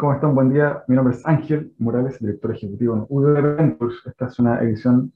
[0.00, 0.34] ¿cómo están?
[0.34, 0.82] Buen día.
[0.88, 3.98] Mi nombre es Ángel Morales, director ejecutivo en UDR Ventures.
[4.06, 5.12] Esta es una edición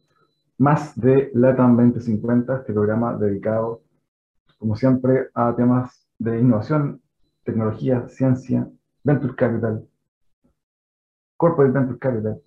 [0.58, 3.80] más de LATAM 2050, este programa dedicado,
[4.58, 7.00] como siempre, a temas de innovación,
[7.44, 8.68] tecnología, ciencia,
[9.02, 9.88] Venture Capital,
[11.38, 12.42] Corporate Venture Capital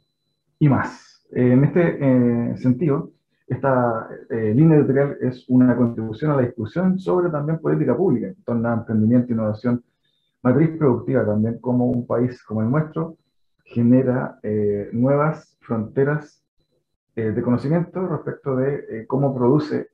[0.59, 1.25] y más.
[1.31, 3.13] En este eh, sentido,
[3.47, 8.35] esta eh, línea editorial es una contribución a la discusión sobre también política pública en
[8.43, 9.83] torno a emprendimiento, innovación,
[10.43, 13.17] matriz productiva también, como un país como el nuestro
[13.63, 16.43] genera eh, nuevas fronteras
[17.15, 19.89] eh, de conocimiento respecto de cómo produce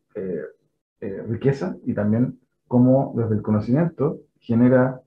[1.27, 5.01] riqueza y también cómo desde el conocimiento genera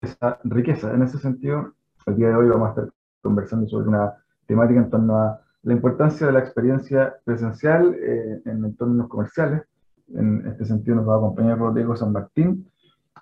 [0.00, 0.92] esa riqueza.
[0.94, 1.72] En ese sentido,
[2.06, 2.90] el día de hoy vamos a estar
[3.22, 4.14] conversando sobre una
[4.46, 9.62] temática en torno a la importancia de la experiencia presencial eh, en entornos comerciales.
[10.08, 12.69] En este sentido nos va a acompañar Rodrigo San Martín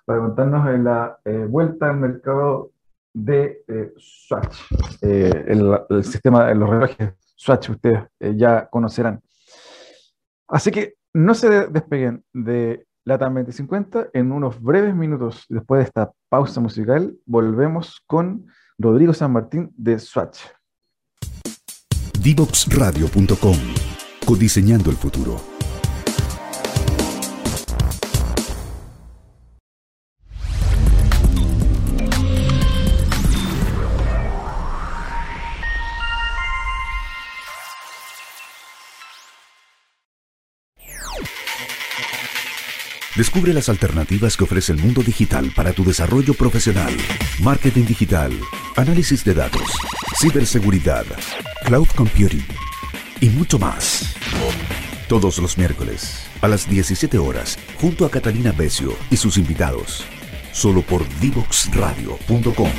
[0.09, 2.71] para contarnos en la eh, vuelta al mercado
[3.13, 4.57] de eh, Swatch,
[5.01, 9.21] el, el, sistema de los relojes Swatch, ustedes ya conocerán.
[10.47, 14.07] Así que no se despeguen de la TAM 2050.
[14.13, 18.47] En unos breves minutos después de esta pausa musical, volvemos con
[18.79, 20.39] Rodrigo San Martín de Swatch.
[22.19, 23.57] Divoxradio.com.
[24.25, 25.58] Codiseñando el futuro.
[43.19, 46.93] Descubre las alternativas que ofrece el mundo digital para tu desarrollo profesional.
[47.43, 48.31] Marketing digital,
[48.77, 49.73] análisis de datos,
[50.21, 51.03] ciberseguridad,
[51.65, 52.45] cloud computing
[53.19, 54.15] y mucho más.
[55.09, 60.05] Todos los miércoles a las 17 horas junto a Catalina Becio y sus invitados.
[60.53, 62.71] Solo por divoxradio.com.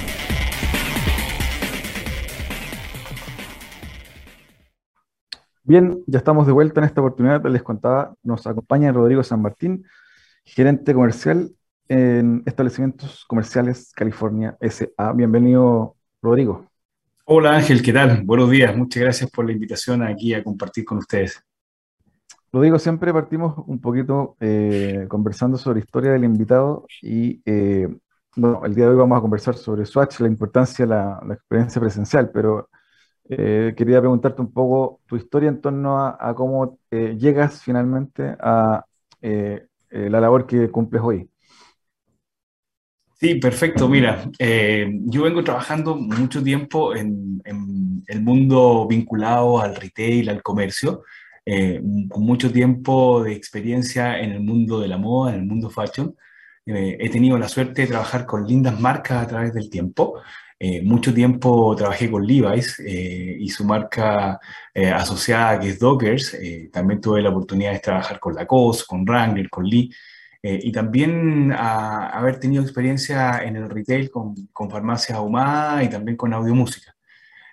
[5.65, 7.45] Bien, ya estamos de vuelta en esta oportunidad.
[7.45, 9.84] Les contaba, nos acompaña Rodrigo San Martín,
[10.45, 11.51] gerente comercial
[11.89, 15.12] en establecimientos comerciales California SA.
[15.12, 16.67] Bienvenido, Rodrigo.
[17.25, 18.23] Hola Ángel, ¿qué tal?
[18.25, 21.43] Buenos días, muchas gracias por la invitación aquí a compartir con ustedes.
[22.53, 27.89] Rodrigo, siempre partimos un poquito eh, conversando sobre la historia del invitado y eh,
[28.34, 31.81] bueno, el día de hoy vamos a conversar sobre Swatch, la importancia de la, experiencia
[31.81, 32.69] presencial, pero
[33.28, 38.84] eh, quería preguntarte un poco tu historia en torno a cómo llegas finalmente a
[39.22, 41.31] eh, la labor que cumples hoy.
[43.21, 43.87] Sí, perfecto.
[43.87, 47.43] Mira, eh, yo vengo trabajando mucho tiempo en,
[48.06, 51.03] el mundo vinculado al retail, al comercio,
[51.45, 55.69] eh, con mucho tiempo de experiencia en el mundo de la moda, en el mundo
[55.69, 56.17] fashion.
[56.65, 60.21] he tenido la suerte de trabajar con lindas marcas a través del tiempo.
[60.82, 64.38] Mucho tiempo trabajé con Levi's y su marca
[64.75, 66.37] asociada que es Dockers.
[66.71, 69.91] también tuve la oportunidad de trabajar con Lacoste, con Wrangler, con Lee.
[70.43, 75.91] Eh, y también a, haber tenido experiencia en el retail con, con farmacias ahumadas y
[75.91, 76.97] también con audiomúsica.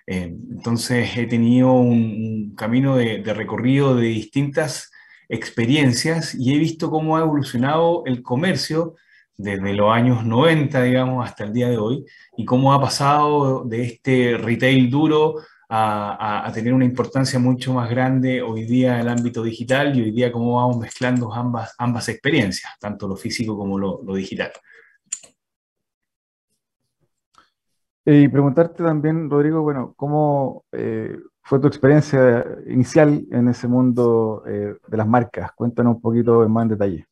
[0.06, 4.90] Eh, entonces he tenido un, camino de, recorrido de distintas
[5.28, 8.96] experiencias y he visto cómo ha evolucionado el comercio
[9.38, 12.04] desde los años 90, digamos, hasta el día de hoy,
[12.36, 15.36] y cómo ha pasado de este retail duro
[15.70, 20.10] a, tener una importancia mucho más grande hoy día en el ámbito digital y hoy
[20.10, 24.50] día cómo vamos mezclando ambas, ambas experiencias, tanto lo físico como lo, digital.
[28.04, 34.76] Y preguntarte también, Rodrigo, bueno, ¿cómo eh, fue tu experiencia inicial en ese mundo eh,
[34.86, 35.52] de las marcas?
[35.52, 37.06] Cuéntanos un poquito más en detalle.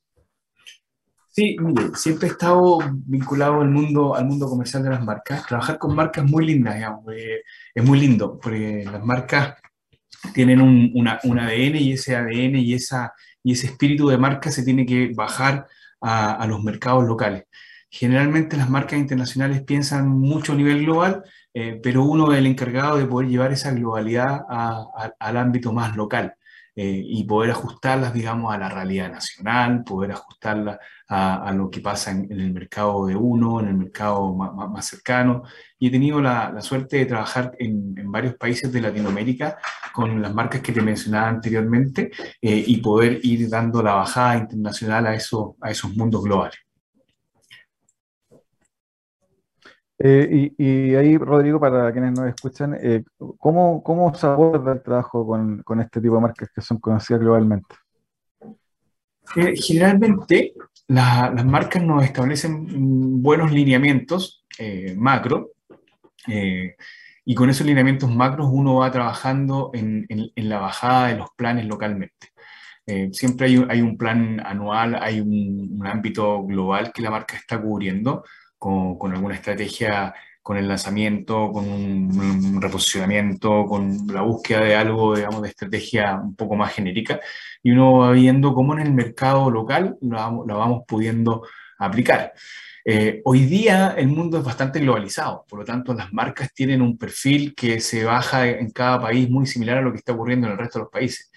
[1.37, 5.47] Sí, mire, siempre he estado vinculado al mundo, al mundo comercial de las marcas.
[5.47, 7.43] Trabajar con marcas muy lindas, digamos, eh,
[7.75, 9.55] es muy lindo, porque las marcas
[10.33, 13.13] tienen un, un, ADN y ese ADN y, esa,
[13.43, 15.67] y ese espíritu de marca se tiene que bajar
[16.01, 17.45] a, a los mercados locales.
[17.91, 21.23] Generalmente las marcas internacionales piensan mucho a nivel global,
[21.53, 24.41] eh, pero uno es el encargado de poder llevar esa globalidad
[25.19, 26.35] al ámbito más local.
[26.79, 30.79] Eh, y poder ajustarlas, digamos, a la realidad nacional, poder ajustarlas
[31.09, 35.43] a, lo que pasa en, el mercado de uno, en el mercado más, cercano.
[35.79, 39.57] Y he tenido la, suerte de trabajar en, varios países de Latinoamérica
[39.95, 42.11] con las marcas que te mencionaba anteriormente
[42.43, 46.66] eh, y poder ir dando la bajada internacional a, eso, a esos mundos globales.
[49.99, 53.03] Eh, y, ahí, Rodrigo, para quienes nos escuchan, eh,
[53.39, 57.21] ¿cómo, ¿cómo, se aborda el trabajo con, con, este tipo de marcas que son conocidas
[57.21, 57.75] globalmente?
[59.37, 60.53] Eh, generalmente,
[60.89, 64.45] las marcas nos establecen buenos lineamientos
[64.97, 65.51] macro
[67.25, 70.07] y con esos lineamientos macros uno va trabajando en,
[70.37, 72.29] la bajada de los planes localmente.
[73.11, 77.61] siempre hay un, hay un, plan anual, hay un, ámbito global que la marca está
[77.61, 78.23] cubriendo
[78.59, 85.43] con, alguna estrategia con el lanzamiento, con un, reposicionamiento, con la búsqueda de algo, digamos,
[85.43, 87.21] de estrategia un poco más genérica,
[87.63, 91.43] y uno va viendo cómo en el mercado local lo vamos, vamos pudiendo
[91.79, 92.33] aplicar.
[92.89, 96.97] Eh, hoy día el mundo es bastante globalizado, por lo tanto las marcas tienen un
[96.97, 100.53] perfil que se baja en cada país muy similar a lo que está ocurriendo en
[100.53, 101.33] el resto de los países.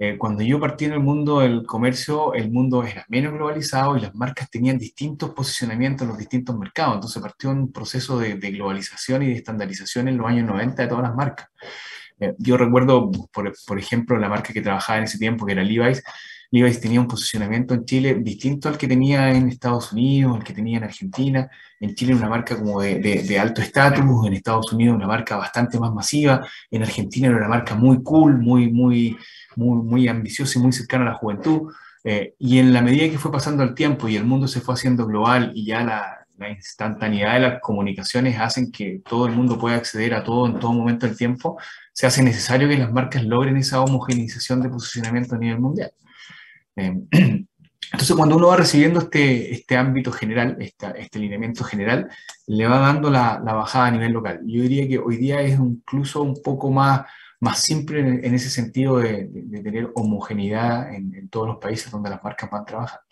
[0.00, 4.00] Eh, cuando yo partí en el mundo del comercio, el mundo era menos globalizado y
[4.00, 6.94] las marcas tenían distintos posicionamientos en los distintos mercados.
[6.94, 11.02] Entonces partió un proceso de, globalización y de estandarización en los años 90 de todas
[11.02, 11.48] las marcas.
[12.20, 15.64] Eh, yo recuerdo, por, por, ejemplo, la marca que trabajaba en ese tiempo, que era
[15.64, 16.02] Levi's,
[16.50, 20.54] Levi's tenía un posicionamiento en Chile distinto al que tenía en Estados Unidos, al que
[20.54, 21.50] tenía en Argentina.
[21.78, 25.78] En Chile una marca como de, de, alto estatus, en Estados Unidos una marca bastante
[25.78, 29.16] más masiva, en Argentina era una marca muy cool, muy, muy,
[29.56, 31.72] muy, muy ambiciosa y muy cercana a la juventud.
[32.04, 34.74] Eh, y en la medida que fue pasando el tiempo y el mundo se fue
[34.74, 39.58] haciendo global y ya la, la, instantaneidad de las comunicaciones hacen que todo el mundo
[39.58, 41.58] pueda acceder a todo en todo momento del tiempo,
[41.92, 45.90] se hace necesario que las marcas logren esa homogeneización de posicionamiento a nivel mundial.
[46.78, 47.08] Em,
[47.92, 52.08] entonces, cuando uno va recibiendo este, este ámbito general, este, este alineamiento general,
[52.46, 54.40] le va dando la, bajada a nivel local.
[54.46, 57.06] Yo diría que hoy día es incluso un poco más,
[57.40, 59.28] más simple en, ese sentido de,
[59.62, 63.04] tener homogeneidad en, todos los países donde las marcas van trabajando.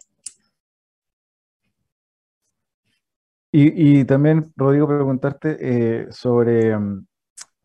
[3.52, 7.06] Y, y también, Rodrigo, preguntarte eh, sobre em,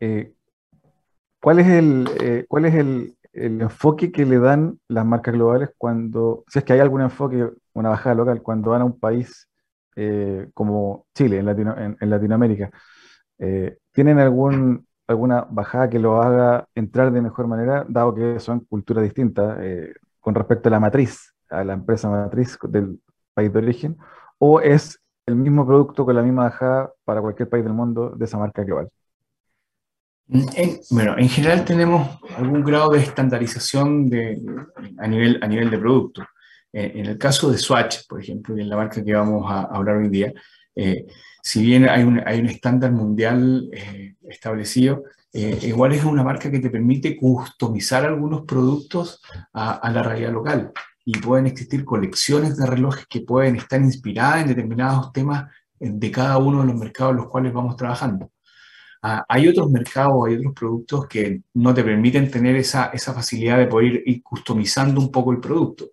[0.00, 0.32] eh,
[1.40, 5.70] cuál es el, eh, cuál es el, el enfoque que le dan las marcas globales
[5.78, 9.48] cuando, si es que hay algún enfoque, una bajada local, cuando van a un país
[9.96, 12.70] eh, como Chile, en, en, Latinoamérica,
[13.38, 18.60] eh, ¿tienen algún, alguna bajada que lo haga entrar de mejor manera, dado que son
[18.60, 23.00] culturas distintas eh, con respecto a la matriz, a la empresa matriz del
[23.34, 23.98] país de origen,
[24.38, 28.24] o es el mismo producto con la misma bajada para cualquier país del mundo de
[28.24, 28.90] esa marca global?
[30.28, 34.10] En, bueno, en general tenemos algún grado de estandarización
[34.98, 36.22] a, nivel, de producto.
[36.72, 39.62] Eh, en el caso de Swatch, por ejemplo, que es la marca que vamos a,
[39.62, 40.32] hablar hoy día,
[40.74, 41.06] eh,
[41.42, 45.04] si bien hay un, hay un estándar mundial eh, establecido,
[45.34, 49.22] igual es una marca que te permite customizar algunos productos
[49.54, 50.72] a, a, la realidad local.
[51.06, 56.36] Y pueden existir colecciones de relojes que pueden estar inspiradas en determinados temas de cada
[56.38, 58.30] uno de los mercados en los cuales vamos trabajando.
[59.04, 63.58] Ah, hay otros mercados, hay otros productos que no te permiten tener esa, esa facilidad
[63.58, 65.90] de poder ir, customizando un poco el producto.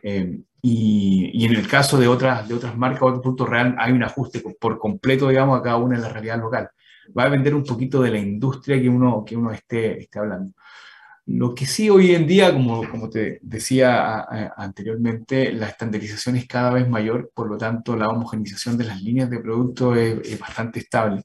[0.00, 3.92] Eh, y, y, en el caso de otras, de otras marcas otros productos real, hay
[3.92, 6.70] un ajuste por completo, digamos, a cada una en la realidad local.
[7.18, 10.52] Va a depender un poquito de la industria que uno, que uno esté, esté hablando.
[11.26, 14.22] Lo que sí hoy en día, como, como te decía
[14.56, 19.30] anteriormente, la estandarización es cada vez mayor, por lo tanto la homogenización de las líneas
[19.30, 21.24] de producto es, es bastante estable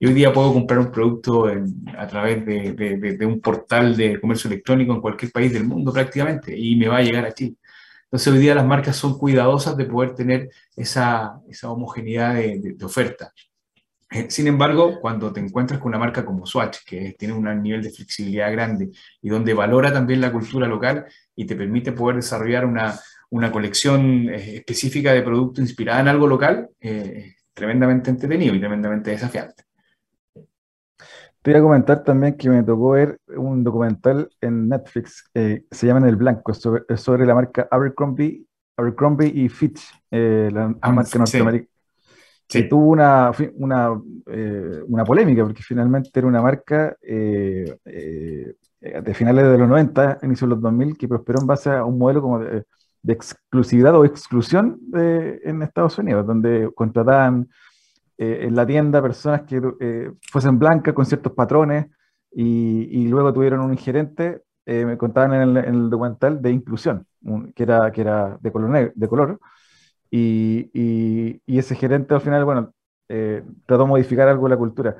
[0.00, 5.00] hoy día puedo comprar un producto a través de, un portal de comercio electrónico en
[5.00, 7.56] cualquier país del mundo prácticamente y me va a llegar aquí.
[8.04, 13.32] Entonces hoy día las marcas son cuidadosas de poder tener esa, homogeneidad de, oferta.
[14.10, 17.82] Eh, sin embargo, cuando te encuentras con una marca como Swatch, que tiene un nivel
[17.82, 22.66] de flexibilidad grande y donde valora también la cultura local y te permite poder desarrollar
[22.66, 23.00] una,
[23.50, 29.64] colección eh, específica de productos inspirada en algo local, eh, tremendamente entretenido y tremendamente desafiante.
[31.44, 35.86] Te voy a comentar también que me tocó ver un documental en Netflix, eh, se
[35.86, 38.46] llama En el Blanco, sobre, sobre la marca Abercrombie,
[38.78, 41.68] Abercrombie y Fitch, eh, la ah, marca norteamericana.
[42.48, 42.66] Sí.
[42.66, 43.90] tuvo una, una,
[44.26, 47.76] eh, una, polémica porque finalmente era una marca de
[49.12, 52.22] finales de los 90, inicio de los 2000, que prosperó en base a un modelo
[52.22, 52.64] como de,
[53.06, 57.50] exclusividad o exclusión en Estados Unidos, donde contrataban
[58.16, 61.86] eh, en la tienda personas que eh, fuesen blancas con ciertos patrones
[62.30, 67.06] y, luego tuvieron un gerente, eh, me contaban en el, documental, de inclusión,
[67.54, 69.40] que, era, que era de color, de color
[70.10, 70.70] y,
[71.46, 72.72] y, ese gerente al final, bueno,
[73.66, 74.96] trató de modificar algo la cultura.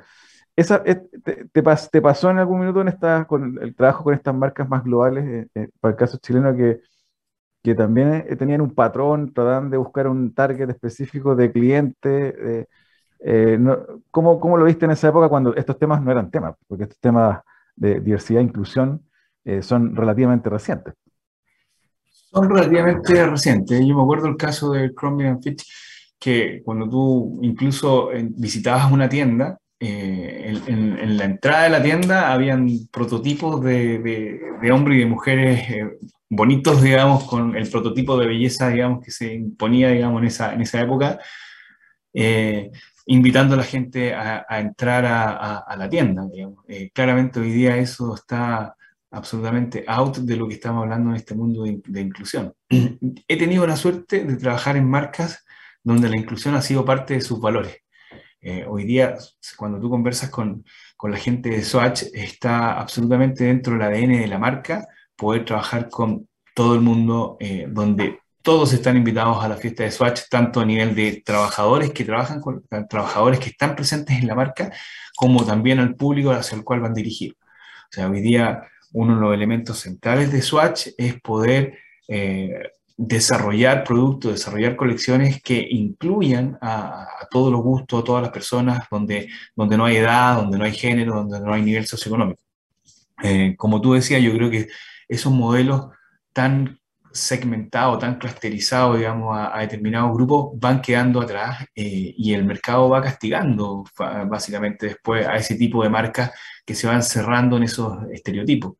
[0.55, 1.45] Esa, te, te,
[1.91, 5.47] te, pasó en algún minuto en esta, con el trabajo con estas marcas más globales,
[5.81, 6.79] para el caso chileno, que,
[7.63, 12.67] que también tenían un patrón, trataban de buscar un target específico de cliente,
[13.27, 13.59] eh,
[14.11, 16.55] ¿cómo, ¿cómo, lo viste en esa época cuando estos temas no eran temas?
[16.67, 17.39] Porque estos temas
[17.75, 19.01] de diversidad e inclusión
[19.43, 20.93] eh, son relativamente recientes.
[22.11, 23.79] Son relativamente recientes.
[23.85, 25.65] Yo me acuerdo el caso de Chromie Fitch,
[26.19, 32.67] que cuando tú incluso visitabas una tienda, eh, en, la entrada de la tienda habían
[32.91, 33.99] prototipos de,
[34.61, 35.97] de, hombres y de mujeres eh,
[36.29, 40.61] bonitos, digamos, con el prototipo de belleza, digamos, que se imponía, digamos, en esa, en
[40.61, 41.19] esa época,
[42.13, 42.71] eh,
[43.05, 46.27] invitando a la gente a, entrar a, la tienda,
[46.93, 48.75] claramente hoy día eso está
[49.11, 52.53] absolutamente out de lo que estamos hablando en este mundo de, inclusión.
[53.27, 55.45] He tenido la suerte de trabajar en marcas
[55.83, 57.77] donde la inclusión ha sido parte de sus valores.
[58.41, 59.15] Eh, hoy día,
[59.57, 60.63] cuando tú conversas con,
[60.97, 65.89] con, la gente de Swatch, está absolutamente dentro del ADN de la marca poder trabajar
[65.89, 70.61] con todo el mundo, eh, donde todos están invitados a la fiesta de Swatch, tanto
[70.61, 74.71] a nivel de trabajadores que trabajan con trabajadores que están presentes en la marca,
[75.17, 77.37] como también al público hacia el cual van dirigidos.
[77.39, 78.61] O sea, hoy día
[78.93, 85.67] uno de los elementos centrales de Swatch es poder eh, desarrollar productos, desarrollar colecciones que
[85.67, 90.59] incluyan a, todos los gustos, a todas las personas, donde, donde no hay edad, donde
[90.59, 92.41] no hay género, donde no hay nivel socioeconómico.
[93.23, 94.67] Eh, como tú decías, yo creo que
[95.07, 95.87] esos modelos
[96.31, 96.79] tan
[97.15, 103.01] segmentados, tan clusterizados, digamos, a, determinados grupos, van quedando atrás eh, y el mercado va
[103.01, 103.85] castigando
[104.27, 106.31] básicamente después a ese tipo de marcas
[106.65, 108.73] que se van cerrando en esos estereotipos.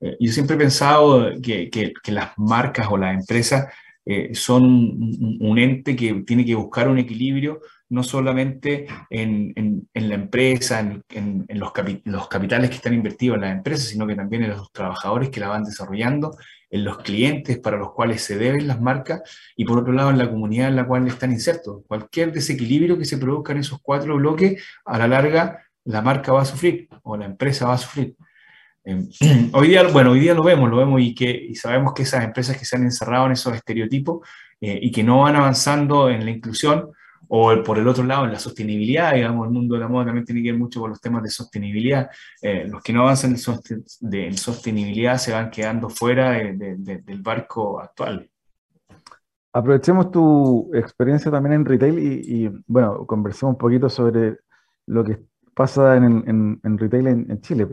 [0.00, 3.66] Eh, yo siempre he pensado que, que, las marcas o las empresas
[4.04, 10.14] eh, son un, ente que tiene que buscar un equilibrio no solamente en, en, la
[10.14, 11.72] empresa, en, los,
[12.04, 15.40] los, capitales que están invertidos en las empresas, sino que también en los trabajadores que
[15.40, 16.36] la van desarrollando,
[16.70, 19.22] en los clientes para los cuales se deben las marcas
[19.56, 21.82] y por otro lado en la comunidad en la cual están insertos.
[21.86, 26.42] Cualquier desequilibrio que se produzca en esos cuatro bloques, a la larga la marca va
[26.42, 28.16] a sufrir o la empresa va a sufrir.
[28.84, 29.08] Em,
[29.52, 32.56] hoy día, bueno, hoy día lo vemos, lo vemos y, que, sabemos que esas empresas
[32.56, 34.26] que se han encerrado en esos estereotipos
[34.60, 36.90] eh, y que no van avanzando en la inclusión
[37.28, 40.24] o por el otro lado en la sostenibilidad, digamos, el mundo de la moda también
[40.24, 42.08] tiene que ver mucho con los temas de sostenibilidad.
[42.40, 48.28] Eh, los que no avanzan en, sostenibilidad se van quedando fuera del barco actual.
[49.52, 54.36] Aprovechemos tu experiencia también en retail y, bueno, conversemos un poquito sobre
[54.86, 55.18] lo que
[55.54, 57.66] pasa en, retail en, Chile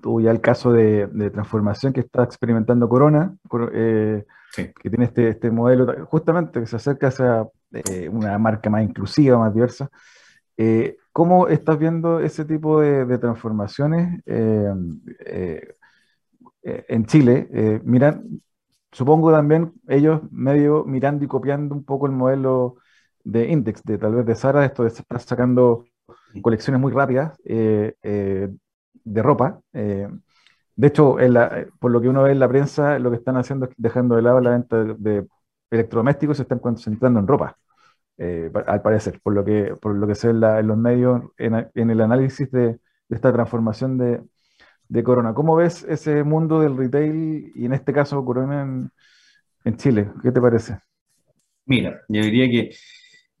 [0.00, 3.36] tuvo ya el caso de, transformación que está experimentando Corona,
[3.72, 4.24] eh,
[4.56, 9.38] que tiene este, este, modelo justamente que se acerca hacia eh, una marca más inclusiva,
[9.38, 9.90] más diversa.
[10.56, 15.00] Eh, ¿Cómo estás viendo ese tipo de, transformaciones en
[17.06, 17.80] Chile?
[17.84, 18.42] miran,
[18.92, 22.76] supongo también ellos medio mirando y copiando un poco el modelo
[23.24, 25.86] de Index, de tal vez de Sara, esto de estar sacando
[26.42, 28.52] colecciones muy rápidas de
[29.22, 29.60] ropa.
[30.76, 31.16] Eh, de hecho,
[31.80, 34.22] por lo que uno ve en la prensa, lo que están haciendo es dejando de
[34.22, 35.26] lado la venta de,
[35.70, 37.58] electrodomésticos se están concentrando en ropa,
[38.18, 41.90] eh, al parecer, por lo que, por lo que se ve en, los medios, en,
[41.90, 42.78] el análisis de,
[43.08, 44.22] esta transformación de,
[45.02, 45.34] Corona.
[45.34, 48.90] ¿Cómo ves ese mundo del retail y en este caso Corona en,
[49.64, 50.10] en Chile?
[50.22, 50.78] ¿Qué te parece?
[51.64, 52.70] Mira, yo diría que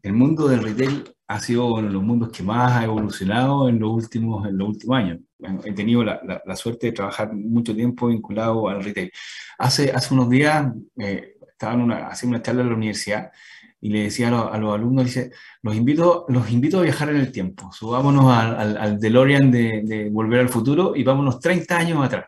[0.06, 3.80] el mundo del retail ha sido uno de los mundos que más ha evolucionado en
[3.80, 5.18] los últimos, en los últimos años.
[5.64, 9.10] He tenido la, la, suerte de trabajar mucho tiempo vinculado al retail.
[9.58, 13.32] Hace, hace unos días eh, estaba en una, haciendo una charla en la universidad
[13.80, 15.32] y le decía a, los alumnos, dice,
[15.62, 20.08] los invito, los invito a viajar en el tiempo, subámonos al, al, DeLorean de, de,
[20.08, 22.26] Volver al Futuro y vámonos 30 años atrás.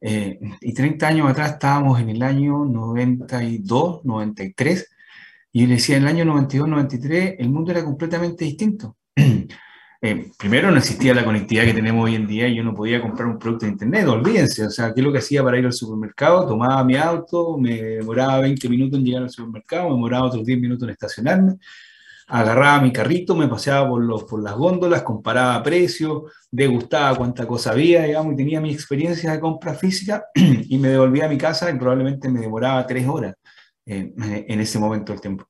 [0.00, 4.95] Eh, y 30 años atrás estábamos en el año 92, 93,
[5.56, 8.96] y le decía, en el año 92-93 el mundo era completamente distinto.
[10.02, 13.00] Eh, primero no existía la conectividad que tenemos hoy en día y yo no podía
[13.00, 15.64] comprar un producto de internet, olvídense, o sea, ¿qué es lo que hacía para ir
[15.64, 16.46] al supermercado?
[16.46, 20.60] Tomaba mi auto, me demoraba 20 minutos en llegar al supermercado, me demoraba otros 10
[20.60, 21.54] minutos en estacionarme,
[22.28, 27.70] agarraba mi carrito, me paseaba por, los, por las góndolas, comparaba precios, degustaba cuánta cosa
[27.70, 31.70] había, digamos, y tenía mi experiencia de compra física y me devolvía a mi casa
[31.70, 33.34] y probablemente me demoraba 3 horas
[33.86, 35.48] en ese momento del tiempo.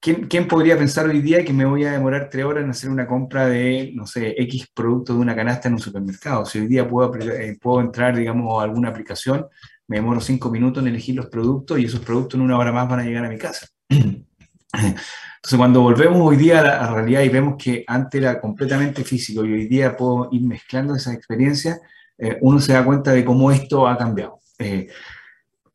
[0.00, 3.06] ¿quién, podría pensar hoy día que me voy a demorar tres horas en hacer una
[3.06, 6.44] compra de, no sé, X producto de una canasta en un supermercado?
[6.44, 9.46] Si hoy día puedo, eh, puedo entrar, digamos, a alguna aplicación,
[9.86, 12.88] me demoro cinco minutos en elegir los productos y esos productos en una hora más
[12.88, 13.66] van a llegar a mi casa.
[13.88, 19.44] Entonces, cuando volvemos hoy día a la realidad y vemos que antes era completamente físico
[19.44, 21.80] y hoy día puedo ir mezclando esas experiencias,
[22.18, 24.40] eh, uno se da cuenta de cómo esto ha cambiado.
[24.58, 24.88] Eh,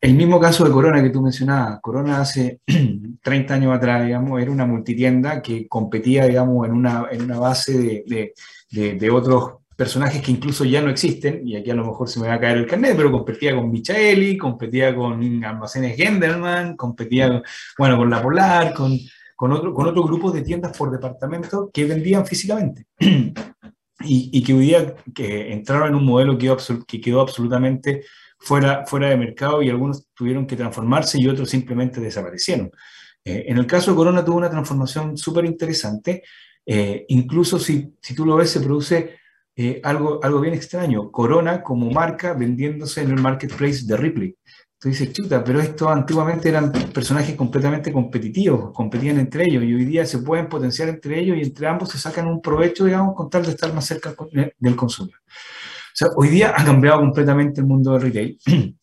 [0.03, 2.59] el mismo caso de Corona que tú mencionabas, Corona hace
[3.23, 8.03] 30 años atrás, digamos, era una multitienda que competía, digamos, en una, en una base
[8.05, 8.33] de,
[8.69, 12.27] de, otros personajes que incluso ya no existen, y aquí a lo mejor se me
[12.27, 17.41] va a caer el carnet, pero competía con Michaeli, competía con Almacenes Gendelman, competía,
[17.77, 18.99] bueno, con La Polar, con,
[19.37, 22.87] con otro, con otro grupo de tiendas por departamento que vendían físicamente.
[24.01, 24.75] y, que hoy
[25.15, 26.53] que entraron en un modelo que
[26.85, 28.03] que quedó absolutamente
[28.43, 32.71] fuera, fuera de mercado y algunos tuvieron que transformarse y otros simplemente desaparecieron.
[33.23, 36.23] Eh, en el caso de Corona tuvo una transformación súper interesante.
[36.65, 39.17] Eh, incluso si, si tú lo ves, se produce
[39.55, 41.09] eh, algo, algo bien extraño.
[41.09, 44.35] Corona como marca vendiéndose en el marketplace de Ripley.
[44.77, 49.85] Tú dices, chuta, pero estos antiguamente eran personajes completamente competitivos, competían entre ellos y hoy
[49.85, 53.29] día se pueden potenciar entre ellos y entre ambos se sacan un provecho, digamos, con
[53.29, 54.13] tal de estar más cerca
[54.59, 55.21] del consumidor.
[55.93, 58.39] Sea, hoy día ha cambiado completamente el mundo del retail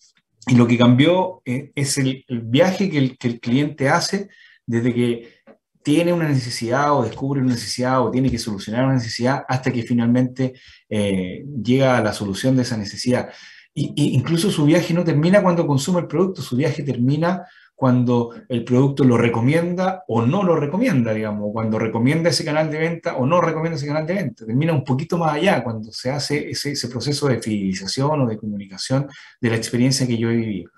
[0.47, 4.29] y lo que cambió eh, es el, viaje que el, que el cliente hace
[4.67, 5.41] desde que
[5.83, 9.83] tiene una necesidad o descubre una necesidad o tiene que solucionar una necesidad hasta que
[9.83, 10.55] finalmente
[10.89, 13.31] eh, llega a la solución de esa necesidad.
[13.73, 17.43] Y, incluso su viaje no termina cuando consume el producto, su viaje termina
[17.81, 22.79] cuando el producto lo recomienda o no lo recomienda, digamos, cuando recomienda ese canal de
[22.79, 24.45] venta o no recomienda ese canal de venta.
[24.45, 29.09] Termina un poquito más allá, cuando se hace ese, proceso de fidelización o de comunicación
[29.41, 30.71] de la experiencia que yo he vivido.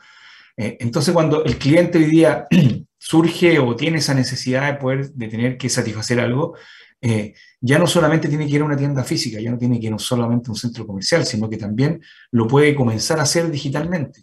[0.56, 2.46] Eh, entonces, cuando el cliente hoy día
[2.98, 6.54] surge o tiene esa necesidad de poder, de tener que satisfacer algo,
[7.00, 9.88] eh, ya no solamente tiene que ir a una tienda física, ya no tiene que
[9.88, 12.00] ir solamente a un centro comercial, sino que también
[12.30, 14.22] lo puede comenzar a hacer digitalmente.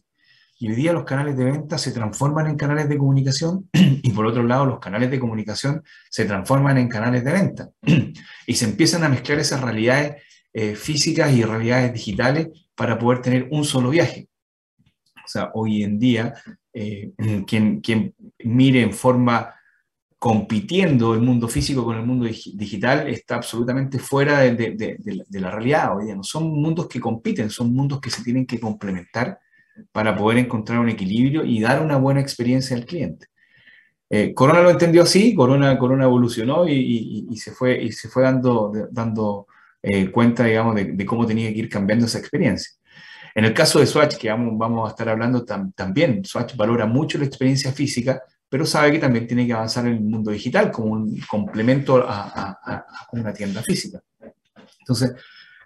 [0.61, 4.25] Y hoy día los canales de venta se transforman en canales de comunicación y por
[4.25, 7.69] otro lado los canales de comunicación se transforman en canales de venta.
[8.45, 13.47] Y se empiezan a mezclar esas realidades eh, físicas y realidades digitales para poder tener
[13.51, 14.27] un solo viaje.
[14.83, 16.33] O sea, hoy en día,
[16.73, 17.11] eh,
[17.47, 19.55] quien, quien mire en forma
[20.17, 24.97] compitiendo el mundo físico con el mundo digital está absolutamente fuera de,
[25.29, 25.95] la realidad.
[25.95, 29.39] Hoy día no son mundos que compiten, son mundos que se tienen que complementar
[29.91, 33.27] para poder encontrar un equilibrio y dar una buena experiencia al cliente.
[34.09, 38.71] Eh, Corona lo entendió así, Corona, Corona evolucionó y, se fue, y se fue dando,
[38.91, 39.47] dando
[39.83, 42.71] eh, cuenta, digamos, de, cómo tenía que ir cambiando esa experiencia.
[43.35, 47.19] En el caso de Swatch, que vamos, vamos a estar hablando también, Swatch valora mucho
[47.19, 50.93] la experiencia física, pero sabe que también tiene que avanzar en el mundo digital como
[50.93, 54.01] un complemento a, una tienda física.
[54.79, 55.13] Entonces,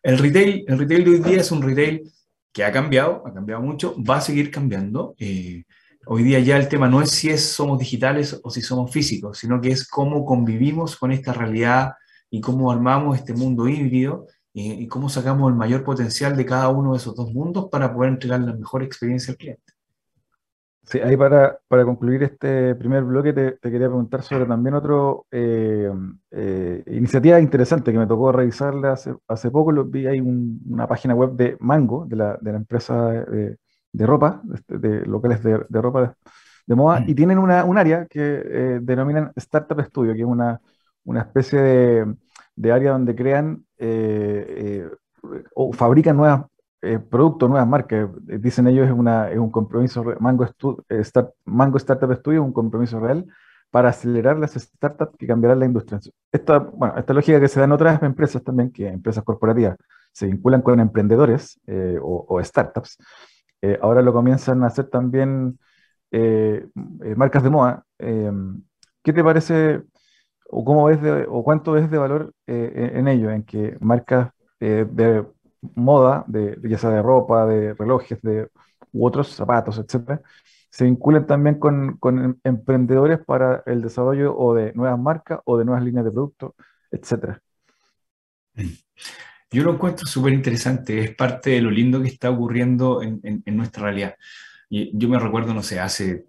[0.03, 2.11] el retail, el retail de hoy día es un retail
[2.53, 5.15] que ha cambiado, ha cambiado mucho, va a seguir cambiando.
[5.17, 5.63] Eh,
[6.05, 9.59] hoy día ya el tema no es si somos digitales o si somos físicos, sino
[9.59, 11.93] que es cómo convivimos con esta realidad
[12.29, 16.69] y cómo armamos este mundo híbrido y, y cómo sacamos el mayor potencial de cada
[16.69, 19.73] uno de esos dos mundos para poder entregar la mejor experiencia al cliente.
[20.85, 24.95] Sí, ahí para, para concluir este primer bloque te, quería preguntar sobre también otra
[25.31, 25.89] eh,
[26.31, 29.71] eh, iniciativa interesante que me tocó revisarla hace, hace poco.
[29.71, 33.57] Lo, vi ahí una página web de Mango, de la, de la empresa de,
[33.93, 36.15] de ropa, de, de, locales de, de ropa
[36.67, 37.09] de, moda, mm.
[37.09, 40.59] y tienen una, un área que eh, denominan Startup Studio, que es una,
[41.05, 42.15] una especie de,
[42.55, 43.65] de área donde crean
[45.55, 46.41] o fabrican nuevas
[46.83, 48.09] eh, producto, nuevas marcas.
[48.27, 50.45] Eh, dicen ellos, es, una, es un compromiso, Mango,
[50.89, 51.03] eh,
[51.45, 53.25] Mango Startup Studio es un compromiso real
[53.71, 55.99] para acelerar las startups que cambiarán la industria.
[56.29, 59.77] Esta, bueno, esta lógica que se da en otras empresas también, que empresas corporativas
[60.11, 61.59] se vinculan con emprendedores
[62.01, 62.97] o, startups,
[63.81, 65.57] ahora lo comienzan a hacer también
[67.15, 67.83] marcas de moda.
[67.97, 69.81] ¿Qué te parece
[70.51, 75.25] o cómo ves o cuánto ves de valor en ello, en que marcas de
[75.75, 78.49] moda, de, ya sea de ropa, de relojes, de,
[78.91, 80.21] u otros zapatos, etcétera,
[80.69, 85.65] se vinculan también con, con, emprendedores para el desarrollo o de nuevas marcas o de
[85.65, 86.53] nuevas líneas de productos,
[86.91, 87.41] etcétera.
[89.51, 93.55] Yo lo encuentro súper interesante, es parte de lo lindo que está ocurriendo en, en,
[93.55, 94.15] nuestra realidad.
[94.67, 96.25] Y yo me recuerdo, no sé, hace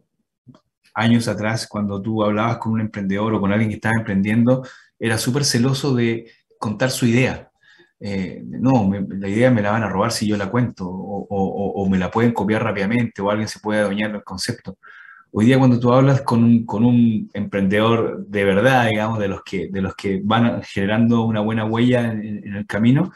[0.93, 4.67] años atrás, cuando tú hablabas con un emprendedor o con alguien que estaba emprendiendo,
[4.99, 7.51] era súper celoso de contar su idea.
[8.07, 11.97] Eh, no, la idea me la van a robar si yo la cuento, o, me
[11.97, 14.77] la pueden copiar rápidamente, o alguien se puede adueñar del concepto.
[15.33, 19.81] Hoy día cuando tú hablas con un, emprendedor de verdad, digamos, de los que, de
[19.81, 23.11] los que van generando una buena huella en, el camino,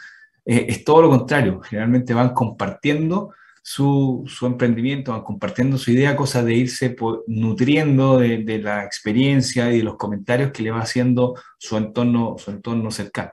[0.46, 1.60] eh, es todo lo contrario.
[1.60, 6.96] Generalmente van compartiendo su, emprendimiento, van compartiendo su idea, cosa de irse
[7.26, 12.50] nutriendo de, la experiencia y de los comentarios que le va haciendo su entorno, su
[12.50, 13.32] entorno cercano.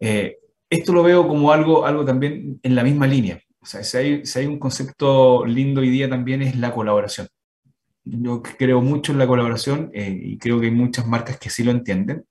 [0.00, 0.38] Eh,
[0.70, 3.40] esto lo veo como algo, algo también en la misma línea.
[3.60, 7.28] O sea, si hay, un concepto lindo hoy día también es la colaboración.
[8.04, 11.64] Yo creo mucho en la colaboración eh, y creo que hay muchas marcas que sí
[11.64, 12.24] lo entienden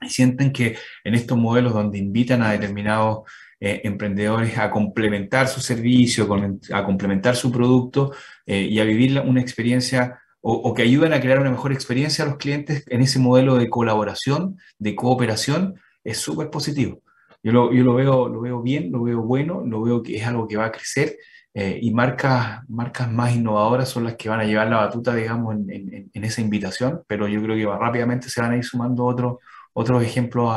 [0.00, 3.20] y sienten que en estos modelos donde invitan a determinados
[3.60, 6.28] eh, emprendedores a complementar su servicio,
[6.72, 8.12] a complementar su producto
[8.44, 12.28] eh, y a vivir una experiencia o, que ayudan a crear una mejor experiencia a
[12.28, 17.02] los clientes en ese modelo de colaboración, de cooperación, es súper positivo.
[17.42, 20.26] Yo, lo, yo lo, veo, lo veo bien, lo veo bueno, lo veo que es
[20.26, 21.16] algo que va a crecer
[21.54, 25.54] eh, y marcas, marcas más innovadoras son las que van a llevar la batuta, digamos,
[25.54, 29.36] en, en, esa invitación, pero yo creo que rápidamente se van a ir sumando otros
[29.78, 30.50] otros ejemplos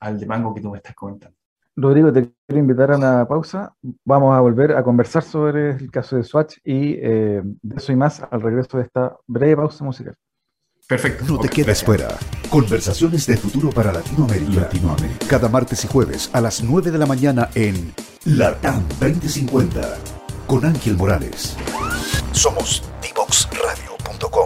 [0.00, 1.36] al de Mango que tú me estás comentando.
[1.74, 3.74] Rodrigo, te quiero invitar a una pausa.
[4.04, 7.96] Vamos a volver a conversar sobre el caso de Swatch y eh, de eso y
[7.96, 10.14] más al regreso de esta breve pausa musical.
[10.86, 11.24] Perfecto.
[11.24, 12.18] No te quedes fuera.
[12.50, 14.60] Conversaciones de futuro para Latinoamérica.
[14.60, 15.26] Latinoamérica.
[15.26, 17.94] Cada martes y jueves a las 9 de la mañana en
[18.26, 19.96] Latam 2050
[20.46, 21.56] con Ángel Morales.
[22.32, 24.44] Somos divoxradio.com.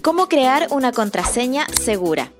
[0.00, 2.32] ¿Cómo crear una contraseña segura?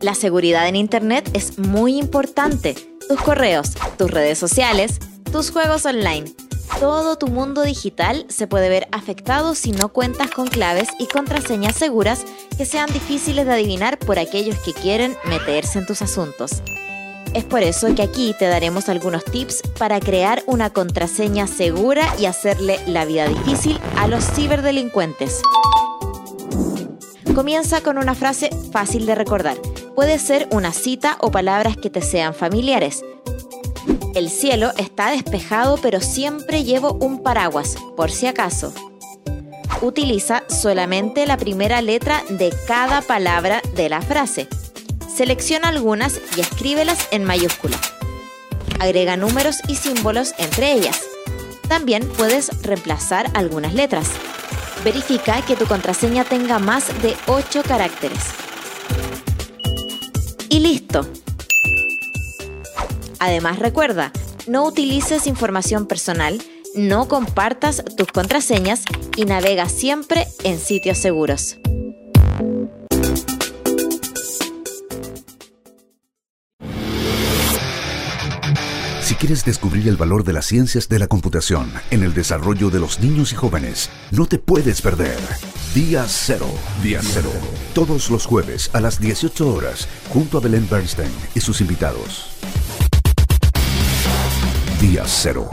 [0.00, 2.76] La seguridad en Internet es muy importante.
[3.08, 4.98] Tus correos, tus redes sociales,
[5.32, 6.30] tus juegos online.
[6.78, 11.74] Todo tu mundo digital se puede ver afectado si no cuentas con claves y contraseñas
[11.74, 12.26] seguras
[12.58, 16.62] que sean difíciles de adivinar por aquellos que quieren meterse en tus asuntos.
[17.32, 22.26] Es por eso que aquí te daremos algunos tips para crear una contraseña segura y
[22.26, 25.40] hacerle la vida difícil a los ciberdelincuentes.
[27.34, 29.56] Comienza con una frase fácil de recordar.
[29.98, 33.04] Puede ser una cita o palabras que te sean familiares.
[34.14, 38.72] El cielo está despejado pero siempre llevo un paraguas, por si acaso.
[39.82, 44.46] Utiliza solamente la primera letra de cada palabra de la frase.
[45.12, 47.76] Selecciona algunas y escríbelas en mayúscula.
[48.78, 51.02] Agrega números y símbolos entre ellas.
[51.66, 54.10] También puedes reemplazar algunas letras.
[54.84, 58.47] Verifica que tu contraseña tenga más de 8 caracteres.
[60.48, 61.06] Y listo.
[63.18, 64.12] Además recuerda,
[64.46, 66.40] no utilices información personal,
[66.74, 68.84] no compartas tus contraseñas
[69.16, 71.58] y navega siempre en sitios seguros.
[79.02, 82.78] Si quieres descubrir el valor de las ciencias de la computación en el desarrollo de
[82.78, 85.18] los niños y jóvenes, no te puedes perder.
[85.74, 86.46] Día Cero.
[86.82, 87.28] Día Cero.
[87.74, 92.40] Todos los jueves a las 18 horas, junto a Belén Bernstein y sus invitados.
[94.80, 95.50] Día Cero.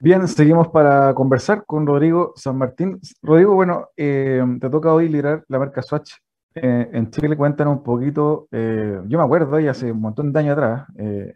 [0.00, 2.98] Bien, seguimos para conversar con Rodrigo San Martín.
[3.22, 6.12] Rodrigo, bueno, eh, te toca hoy liderar la marca Swatch
[6.58, 10.40] eh, en Chile cuentan un poquito, eh, yo me acuerdo y hace un montón de
[10.40, 11.34] años atrás, eh,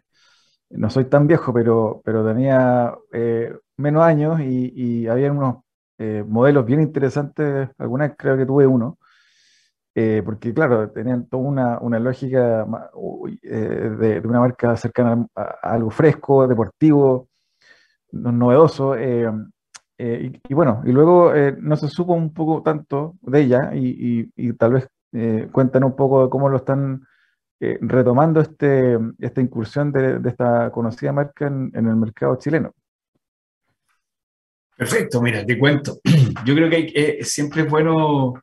[0.71, 2.93] no soy tan viejo, pero, pero tenía
[3.77, 5.63] menos años y, había unos
[6.27, 8.97] modelos bien interesantes, alguna creo que tuve uno,
[10.25, 11.43] porque claro, tenían toda
[11.79, 12.65] una, lógica
[13.43, 17.29] de, una marca cercana a, algo fresco, deportivo,
[18.11, 18.95] novedoso.
[18.97, 24.73] Y, bueno, y luego no se supo un poco tanto de ella y, y tal
[24.73, 27.05] vez eh, cuéntanos un poco de cómo lo están
[27.63, 32.73] eh, retomando este, esta incursión de, esta conocida marca en, el mercado chileno.
[34.75, 35.99] Perfecto, mira, te cuento.
[36.45, 38.33] Yo creo que eh, siempre es bueno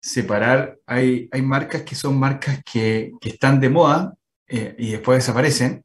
[0.00, 4.14] separar, hay, hay marcas que son marcas que, están de moda
[4.48, 5.84] y después desaparecen.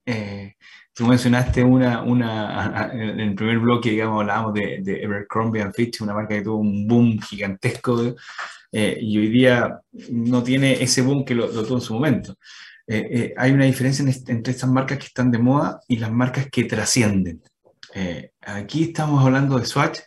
[0.93, 6.13] tú mencionaste una, una, en el primer bloque, digamos, hablábamos de, de Abercrombie Fitch, una
[6.13, 8.15] marca que tuvo un boom gigantesco
[8.77, 9.79] eh, y hoy día
[10.11, 12.35] no tiene ese boom que lo, tuvo en su momento.
[12.87, 16.47] Eh, eh, hay una diferencia entre estas marcas que están de moda y las marcas
[16.51, 17.41] que trascienden.
[18.41, 19.99] aquí estamos hablando de Swatch,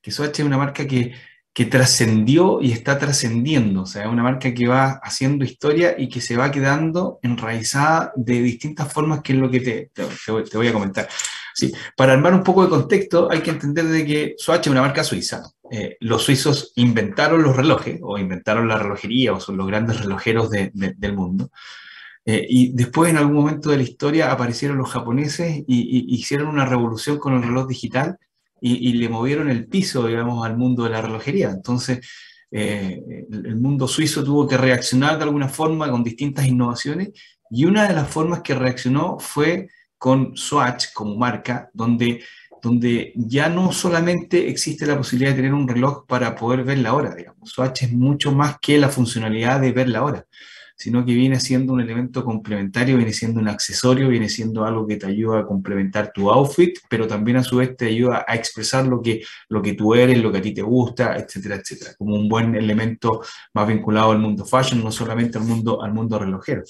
[0.00, 1.14] que Swatch es una marca que,
[1.54, 6.08] que trascendió y está trascendiendo, o sea, es una marca que va haciendo historia y
[6.08, 10.66] que se va quedando enraizada de distintas formas, que es lo que te, te, voy
[10.66, 11.08] a comentar.
[11.54, 14.80] Sí, para armar un poco de contexto, hay que entender de que Swatch es una
[14.80, 15.44] marca suiza.
[15.70, 20.50] Eh, los suizos inventaron los relojes, o inventaron la relojería, o son los grandes relojeros
[20.50, 21.50] del mundo.
[22.26, 26.64] Eh, y después, en algún momento de la historia, aparecieron los japoneses y, hicieron una
[26.64, 28.18] revolución con el reloj digital
[28.60, 31.50] y, le movieron el piso, digamos, al mundo de la relojería.
[31.50, 32.06] Entonces,
[32.50, 37.10] eh, el mundo suizo tuvo que reaccionar de alguna forma con distintas innovaciones
[37.50, 42.22] y una de las formas que reaccionó fue con Swatch como marca, donde
[42.64, 46.94] donde ya no solamente existe la posibilidad de tener un reloj para poder ver la
[46.94, 47.50] hora, digamos.
[47.50, 50.26] Swatch es mucho más que la funcionalidad de ver la hora,
[50.76, 54.96] sino que viene siendo un elemento complementario, viene siendo un accesorio, viene siendo algo que
[54.96, 58.86] te ayuda a complementar tu outfit, pero también a su vez te ayuda a expresar
[58.86, 62.16] lo que, lo que tú eres, lo que a ti te gusta, etcétera, etcétera, como
[62.16, 66.64] un buen elemento más vinculado al mundo fashion, no solamente al mundo, al mundo relojero.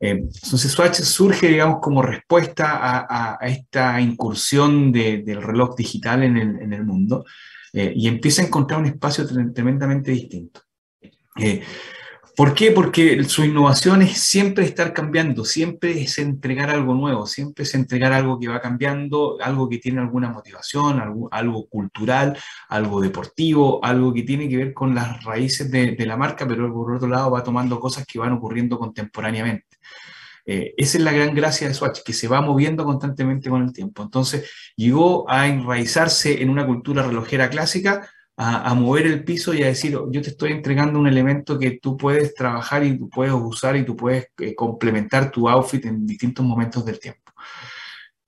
[0.00, 6.72] entonces Swatch surge, digamos, como respuesta a, esta incursión del reloj digital en el, en
[6.72, 7.24] el mundo
[7.72, 10.62] y empieza a encontrar un espacio tremendamente distinto.
[12.38, 12.70] ¿Por qué?
[12.70, 18.12] Porque su innovación es siempre estar cambiando, siempre es entregar algo nuevo, siempre es entregar
[18.12, 21.00] algo que va cambiando, algo que tiene alguna motivación,
[21.32, 26.46] algo, cultural, algo deportivo, algo que tiene que ver con las raíces de, la marca,
[26.46, 29.76] pero por otro lado va tomando cosas que van ocurriendo contemporáneamente.
[30.46, 33.72] Eh, esa es la gran gracia de Swatch, que se va moviendo constantemente con el
[33.72, 34.04] tiempo.
[34.04, 38.08] Entonces, llegó a enraizarse en una cultura relojera clásica,
[38.40, 41.96] a, mover el piso y a decir, yo te estoy entregando un elemento que tú
[41.96, 46.46] puedes trabajar y tú puedes usar y tú puedes eh, complementar tu outfit en distintos
[46.46, 47.32] momentos del tiempo.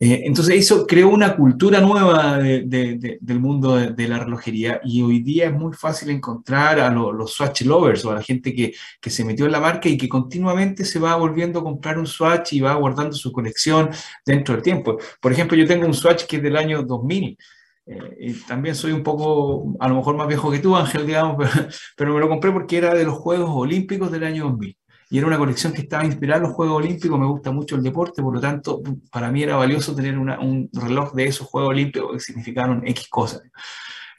[0.00, 5.46] Eh, entonces eso creó una cultura nueva del mundo de, la relojería y hoy día
[5.46, 9.24] es muy fácil encontrar a los Swatch lovers o a la gente que, que, se
[9.24, 12.60] metió en la marca y que continuamente se va volviendo a comprar un Swatch y
[12.60, 13.90] va guardando su colección
[14.26, 14.98] dentro del tiempo.
[15.20, 17.38] Por ejemplo, yo tengo un Swatch que es del año 2000
[17.86, 21.36] eh, y también soy un poco, a lo mejor más viejo que tú, Ángel, digamos,
[21.96, 24.76] pero, me lo compré porque era de los Juegos Olímpicos del año 2000.
[25.12, 27.82] Y era una colección que estaba inspirada en los Juegos Olímpicos, me gusta mucho el
[27.82, 32.12] deporte, por lo tanto, para mí era valioso tener un reloj de esos Juegos Olímpicos
[32.12, 33.42] que significaron X cosas.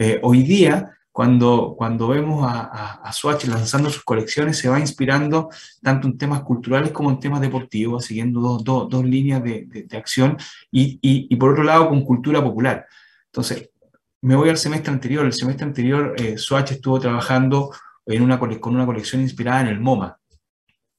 [0.04, 5.50] Eh, hoy día, cuando, cuando vemos a, a, Swatch lanzando sus colecciones, se va inspirando
[5.82, 9.98] tanto en temas culturales como en temas deportivos, siguiendo dos, dos, dos líneas de, de,
[9.98, 10.38] acción
[10.72, 12.88] y, y, y, por otro lado con cultura popular.
[13.32, 13.70] Entonces,
[14.22, 15.26] me voy al semestre anterior.
[15.26, 17.72] El semestre anterior, eh, Swatch estuvo trabajando
[18.06, 20.18] en una, con una colección inspirada en el MoMA.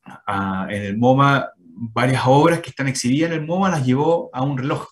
[0.04, 4.42] Ah, en el MoMA, varias obras que están exhibidas en el MoMA las llevó a
[4.42, 4.88] un reloj.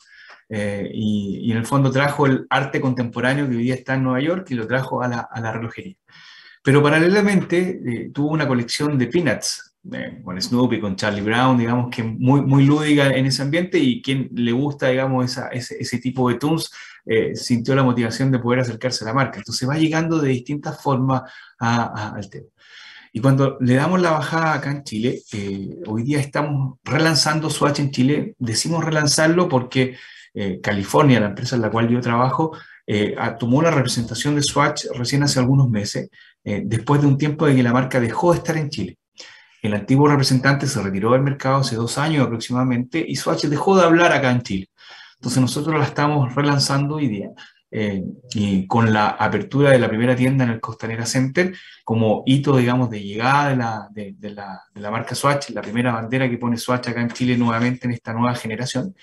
[0.48, 4.20] Eh, y, en el fondo trajo el arte contemporáneo que hoy día está en Nueva
[4.20, 5.96] York y lo trajo a la, a la relojería.
[6.62, 9.70] Pero paralelamente eh, tuvo una colección de peanuts,
[10.24, 14.28] con Snoopy, con Charlie Brown, digamos que muy, muy lúdica en ese ambiente y quien
[14.34, 16.70] le gusta, digamos, esa, ese, ese, tipo de tunes
[17.06, 19.38] eh, sintió la motivación de poder acercarse a la marca.
[19.38, 21.22] Entonces va llegando de distintas formas
[21.58, 22.48] al tema.
[23.12, 27.80] Y cuando le damos la bajada acá en Chile, eh, hoy día estamos relanzando Swatch
[27.80, 29.96] en Chile, decimos relanzarlo porque
[30.32, 32.52] eh, California, la empresa en la cual yo trabajo,
[33.38, 36.10] tomó la representación de Swatch recién hace algunos meses,
[36.42, 38.98] después de un tiempo de que la marca dejó de estar en Chile.
[39.62, 43.84] El antiguo representante se retiró del mercado hace dos años aproximadamente y Swatch dejó de
[43.84, 44.70] hablar acá en Chile.
[45.20, 47.30] Entonces nosotros la estamos relanzando hoy día.
[47.72, 48.02] Eh,
[48.34, 51.54] y con la apertura de la primera tienda en el Costanera Center
[51.84, 55.92] como hito, digamos, de llegada de la, de, la, de la, marca Swatch, la primera
[55.92, 58.96] bandera que pone Swatch acá en Chile nuevamente en esta nueva generación.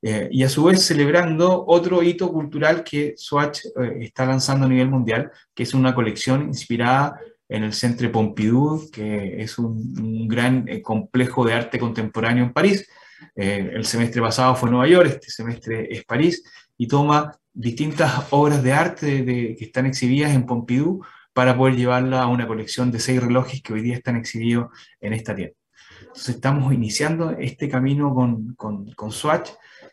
[0.00, 4.68] Eh, y a su vez celebrando otro hito cultural que Swatch eh, está lanzando a
[4.70, 10.26] nivel mundial, que es una colección inspirada en el Centre Pompidou, que es un, un
[10.26, 12.88] gran complejo de arte contemporáneo en París,
[13.34, 16.42] eh, el semestre pasado fue Nueva York, este semestre es París,
[16.76, 21.02] y toma distintas obras de arte que están exhibidas en Pompidou
[21.32, 24.68] para poder llevarla a una colección de seis relojes que hoy día están exhibidos
[25.00, 25.54] en esta tienda.
[26.00, 29.50] Entonces estamos iniciando este camino con, con, Swatch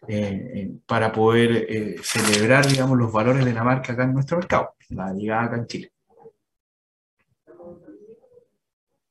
[0.07, 4.75] eh, eh, para poder celebrar, digamos, los valores de la marca acá en nuestro mercado,
[4.89, 5.94] la llegada acá en Chile.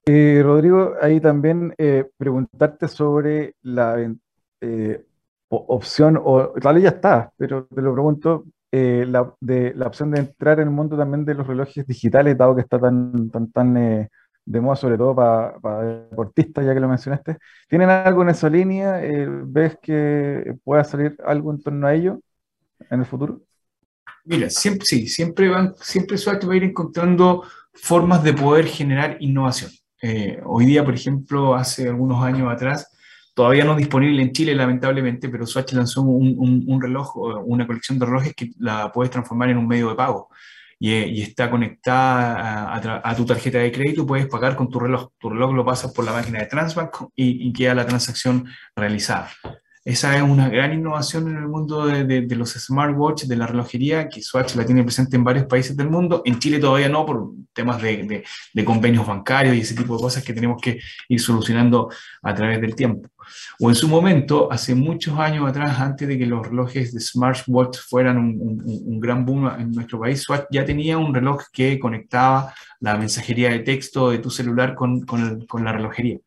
[0.07, 3.97] Eh, Rodrigo, ahí también eh, preguntarte sobre la
[4.61, 5.05] eh,
[5.49, 10.21] opción, o tal vez ya está, pero te lo pregunto, la, de, la opción de
[10.21, 13.75] entrar en el mundo también de los relojes digitales, dado que está tan, tan, tan
[13.75, 17.38] de moda, sobre todo para deportistas, ya que lo mencionaste.
[17.69, 19.01] ¿Tienen algo en esa línea?
[19.45, 22.21] ¿Ves que pueda salir algo en torno a ello
[22.90, 23.43] en el futuro?
[24.25, 29.17] Mira, siempre, sí, siempre, van, siempre Swatch va a ir encontrando formas de poder generar
[29.21, 29.71] innovación.
[30.07, 32.95] Eh, hoy día, por ejemplo, hace algunos años atrás,
[33.33, 38.35] todavía no disponible en Chile, lamentablemente, pero Swatch lanzó un, reloj, una colección de relojes
[38.35, 40.29] que la puedes transformar en un medio de pago.
[40.79, 45.09] Y, eh, está conectada a, tu tarjeta de crédito, puedes pagar con tu reloj.
[45.19, 49.31] Tu reloj lo pasas por la máquina de Transbank y, y queda la transacción realizada.
[49.85, 54.09] Esa es una gran innovación en el mundo de, de, los smartwatches, de la relojería,
[54.09, 56.23] que Swatch la tiene presente en varios países del mundo.
[56.25, 60.25] En Chile todavía no, por temas de, de, convenios bancarios y ese tipo de cosas
[60.25, 61.90] que tenemos que ir solucionando
[62.23, 63.11] a través del tiempo.
[63.61, 67.79] O en su momento, hace muchos años atrás, antes de que los relojes de smartwatch
[67.87, 72.97] fueran un, gran boom en nuestro país, Swatch ya tenía un reloj que conectaba la
[72.97, 76.20] mensajería de texto de tu celular con, con la relojería.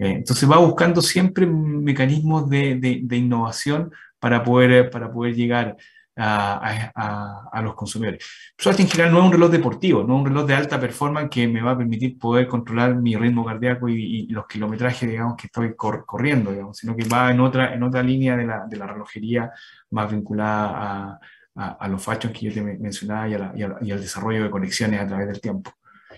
[0.00, 5.76] Eh, entonces va buscando siempre mecanismos de, de, innovación para poder, para poder llegar
[6.16, 8.24] a, los consumidores.
[8.56, 11.28] Swatch en general no es un reloj deportivo, no es un reloj de alta performance
[11.30, 15.48] que me va a permitir poder controlar mi ritmo cardíaco y, los kilometrajes, digamos, que
[15.48, 18.86] estoy corriendo, digamos, sino que va en otra, en otra línea de la, de la
[18.86, 19.52] relojería
[19.90, 21.18] más vinculada
[21.54, 25.06] a, a, los fachos que yo te mencionaba y, y, al desarrollo de conexiones a
[25.06, 25.72] través del tiempo.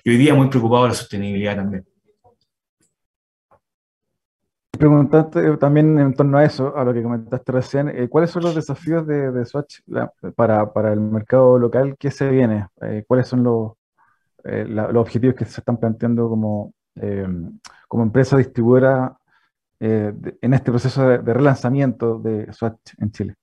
[0.04, 1.84] Y hoy día muy preocupado de la sostenibilidad también
[4.82, 8.52] preguntarte también en torno a eso, a lo que comentaste recién, eh, ¿cuáles son los
[8.52, 9.78] desafíos de, Swatch
[10.34, 11.94] para, para, el mercado local?
[11.96, 12.66] ¿Qué se viene?
[12.80, 13.74] Eh, ¿Cuáles son los,
[14.42, 16.74] eh, los objetivos que se están planteando como,
[17.86, 19.16] como empresa distribuidora
[19.78, 23.34] en este proceso de, relanzamiento de Swatch en Chile?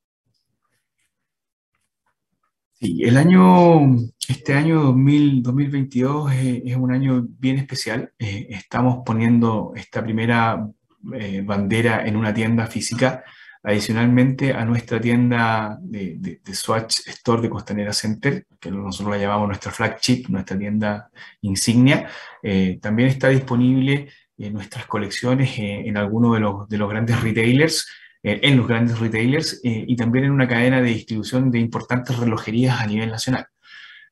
[2.74, 3.96] Sí, el año,
[4.28, 8.12] este año 2022 es, un año bien especial.
[8.18, 10.70] estamos poniendo esta primera
[11.14, 13.24] eh, bandera en una tienda física,
[13.64, 19.72] adicionalmente a nuestra tienda de, Swatch Store de Costanera Center, que nosotros la llamamos nuestra
[19.72, 21.10] flagship, nuestra tienda
[21.42, 22.10] insignia,
[22.44, 27.22] eh, también está disponible en nuestras colecciones eh, en algunos de los, de los grandes
[27.22, 27.88] retailers,
[28.22, 32.86] en los grandes retailers y también en una cadena de distribución de importantes relojerías a
[32.86, 33.48] nivel nacional.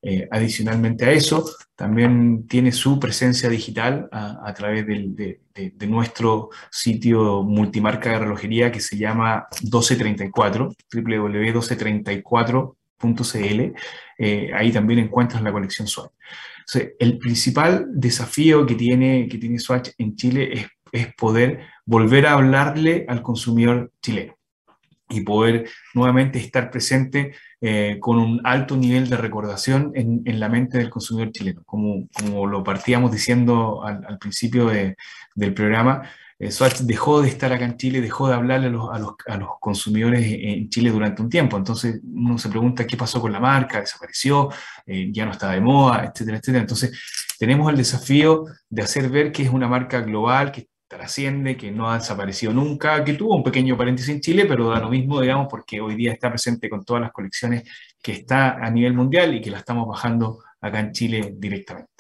[0.10, 1.44] Eh, adicionalmente a eso,
[1.76, 5.42] también tiene su presencia digital a, través de,
[5.86, 13.74] nuestro sitio multimarca de relojería que se llama 1234, www.1234.cl.
[14.18, 16.14] Eh, ahí también encuentras la colección Swatch.
[17.00, 22.36] el principal desafío que tiene, que tiene Swatch en Chile es, es poder volver a
[22.36, 24.38] hablarle al consumidor chileno
[25.10, 30.50] y poder nuevamente estar presente eh, con un alto nivel de recordación en, en, la
[30.50, 31.64] mente del consumidor chileno.
[31.66, 34.96] Como, como lo partíamos diciendo al, al principio de,
[35.36, 36.04] del programa,
[36.40, 39.14] eh, Swatch dejó de estar acá en Chile, dejó de hablarle a los, a los,
[39.26, 41.58] a los consumidores en Chile durante un tiempo.
[41.58, 44.50] Entonces uno se pregunta qué pasó con la marca, desapareció,
[44.86, 46.62] eh, ya no está de moda, etcétera, etcétera.
[46.62, 51.72] Entonces tenemos el desafío de hacer ver que es una marca global, que trasciende, que
[51.72, 55.22] no ha desaparecido nunca, que tuvo un pequeño paréntesis en Chile, pero da lo mismo,
[55.22, 57.64] digamos, porque hoy día está presente con todas las colecciones
[58.02, 61.92] que está a nivel mundial y que la estamos bajando acá en Chile directamente.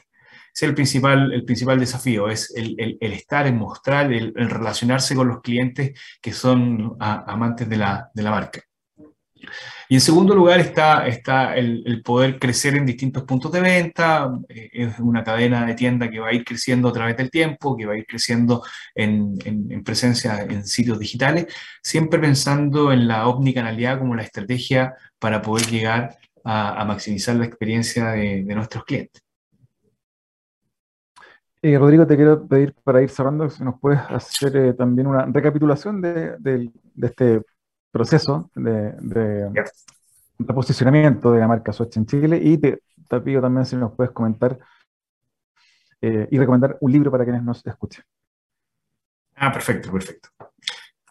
[0.53, 5.27] Ese es el principal, el principal desafío, es el, estar, el mostrar, el, relacionarse con
[5.27, 8.63] los clientes que son amantes de la, de la marca.
[9.89, 14.29] Y en segundo lugar está, está el, poder crecer en distintos puntos de venta.
[14.49, 17.77] Eh, es una cadena de tienda que va a ir creciendo a través del tiempo,
[17.77, 21.47] que va a ir creciendo en, en, presencia en sitios digitales,
[21.81, 28.11] siempre pensando en la omnicanalidad como la estrategia para poder llegar a, maximizar la experiencia
[28.11, 29.21] de, nuestros clientes.
[31.61, 35.25] Eh, Rodrigo, te quiero pedir para ir cerrando si nos puedes hacer eh, también una
[35.25, 36.71] recapitulación de
[37.01, 37.41] este
[37.97, 42.79] proceso de, de, posicionamiento de la marca Swatch en Chile y te,
[43.23, 44.59] pido también si nos puedes comentar
[46.01, 48.03] eh, y recomendar un libro para quienes nos escuchen.
[49.35, 50.29] Ah, perfecto, perfecto.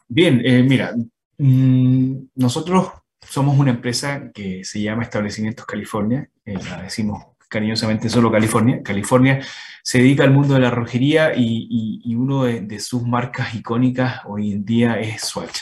[0.08, 0.94] Bien, eh, mira,
[1.38, 8.30] mm, nosotros somos una empresa que se llama Establecimientos California, eh, la decimos cariñosamente solo
[8.30, 8.82] California.
[8.82, 9.40] California
[9.82, 14.20] se dedica al mundo de la rojería y, y, uno de, de, sus marcas icónicas
[14.24, 15.60] hoy en día es Swatch.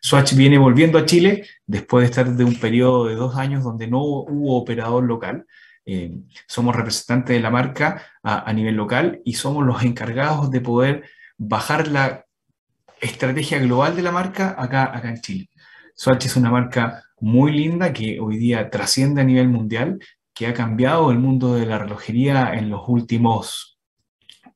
[0.00, 3.86] Swatch viene volviendo a Chile después de estar de un periodo de dos años donde
[3.86, 5.46] no hubo operador local.
[5.84, 6.12] Eh,
[6.46, 11.04] somos representantes de la marca a, nivel local y somos los encargados de poder
[11.38, 12.26] bajar la
[13.00, 15.50] estrategia global de la marca acá, acá en Chile.
[15.94, 19.98] Swatch es una marca muy linda que hoy día trasciende a nivel mundial,
[20.34, 23.67] que ha cambiado el mundo de la relojería en los últimos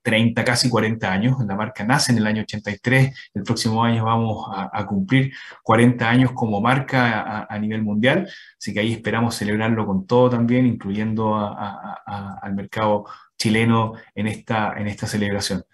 [0.02, 1.36] 30, casi 40 años.
[1.46, 5.32] La marca nace en el año 83, el próximo año vamos a, cumplir
[5.62, 8.28] 40 años como marca a, nivel mundial,
[8.58, 13.04] así que ahí esperamos celebrarlo con todo también, incluyendo al mercado
[13.38, 15.64] chileno en esta, en esta celebración.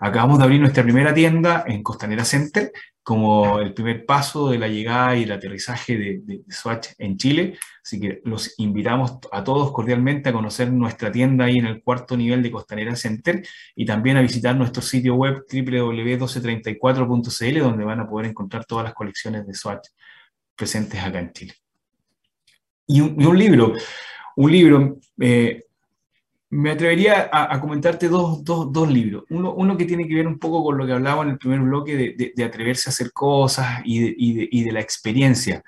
[0.00, 2.70] Acabamos de abrir nuestra primera tienda en Costanera Center,
[3.08, 7.56] como el primer paso de la llegada y el aterrizaje de, Swatch en Chile.
[7.82, 12.18] Así que los invitamos a todos cordialmente a conocer nuestra tienda ahí en el cuarto
[12.18, 13.42] nivel de Costanera Center
[13.74, 18.92] y también a visitar nuestro sitio web www.1234.cl donde van a poder encontrar todas las
[18.92, 19.88] colecciones de Swatch
[20.54, 21.54] presentes acá en Chile.
[22.88, 23.72] Y un, libro,
[24.36, 25.64] un libro, eh,
[26.50, 29.24] me atrevería a, comentarte dos, dos, dos libros.
[29.28, 31.60] Uno, uno, que tiene que ver un poco con lo que hablaba en el primer
[31.60, 35.62] bloque de, de, atreverse a hacer cosas y de, y, y de, la experiencia.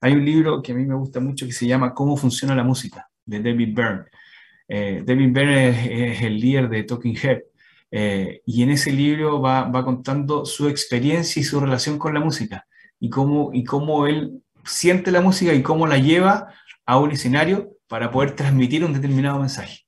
[0.00, 2.62] Hay un libro que a mí me gusta mucho que se llama Cómo funciona la
[2.62, 4.04] música, de David Byrne.
[4.68, 7.38] Eh, David Byrne es, el líder de Talking Head.
[7.90, 12.20] Eh, y en ese libro va, va, contando su experiencia y su relación con la
[12.20, 12.66] música
[13.00, 16.52] y cómo, y cómo él siente la música y cómo la lleva
[16.84, 19.87] a un escenario para poder transmitir un determinado mensaje.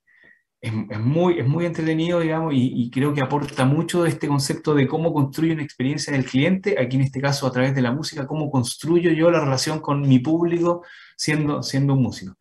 [0.61, 5.11] Es, muy, es muy entretenido, digamos, y, creo que aporta mucho este concepto de cómo
[5.11, 8.51] construye una experiencia del cliente, aquí en este caso a través de la música, cómo
[8.51, 10.83] construyo yo la relación con mi público
[11.17, 12.37] siendo, siendo un músico.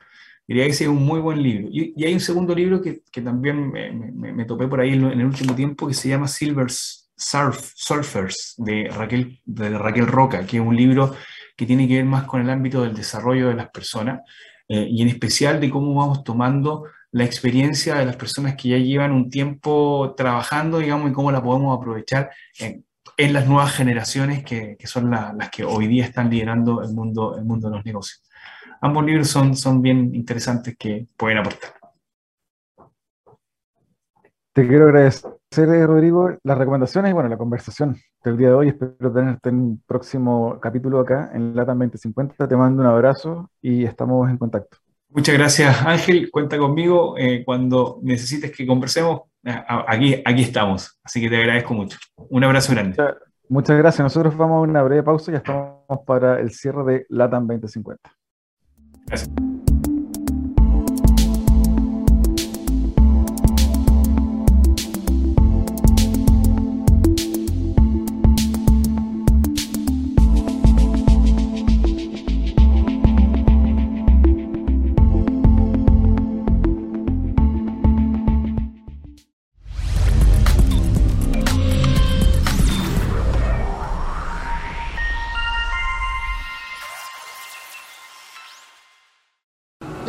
[0.46, 1.68] Diría que ese es un muy buen libro.
[1.72, 5.24] Y, hay un segundo libro que, que también me, me, topé por ahí en, el
[5.24, 10.62] último tiempo, que se llama Silver's Surf, Surfers, de Raquel, de Raquel Roca, que es
[10.62, 11.14] un libro
[11.56, 14.20] que tiene que ver más con el ámbito del desarrollo de las personas
[14.68, 18.78] eh, y en especial de cómo vamos tomando la experiencia de las personas que ya
[18.78, 22.84] llevan un tiempo trabajando, digamos, y cómo la podemos aprovechar en,
[23.32, 27.44] las nuevas generaciones que, que son las que hoy día están liderando el mundo, el
[27.44, 28.22] mundo de los negocios.
[28.80, 31.74] Ambos libros son, son bien interesantes que pueden aportar.
[34.52, 38.68] Te quiero agradecer, eh, Rodrigo, las recomendaciones y bueno, la conversación del día de hoy.
[38.68, 42.48] Espero tenerte en un próximo capítulo acá en LATAM 2050.
[42.48, 44.78] Te mando un abrazo y estamos en contacto.
[45.10, 46.30] Muchas gracias, Ángel.
[46.30, 49.22] Cuenta conmigo eh, cuando necesites que conversemos.
[49.44, 50.98] Aquí, aquí estamos.
[51.02, 51.98] Así que te agradezco mucho.
[52.16, 52.96] Un abrazo grande.
[53.48, 54.04] Muchas, gracias.
[54.04, 58.00] Nosotros vamos a una breve pausa y ya estamos para el cierre de LATAM 2050.
[59.06, 59.49] Gracias.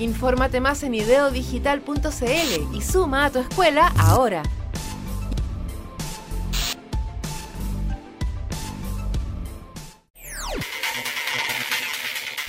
[0.00, 4.42] Infórmate más en ideodigital.cl y suma a tu escuela ahora.